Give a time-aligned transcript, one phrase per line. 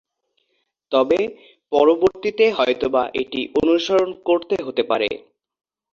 [0.91, 1.19] তবে,
[1.71, 5.09] পরবর্তীতে হয়তোবা এটি অনুসরণ করতে হতে পারে।